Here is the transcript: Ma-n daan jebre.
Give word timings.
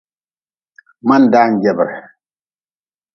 Ma-n 1.07 1.23
daan 1.31 1.51
jebre. 1.61 1.97